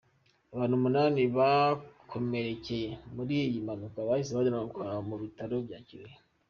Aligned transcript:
Abantu 0.53 0.73
umunani 0.79 1.21
bakomerekeye 1.37 2.89
muri 3.15 3.33
iyi 3.47 3.59
mpanuka 3.65 3.99
bahise 4.07 4.31
bajyanwa 4.33 4.65
ku 5.07 5.15
bitaro 5.23 5.55
bya 5.67 5.79
Kirehe. 5.87 6.17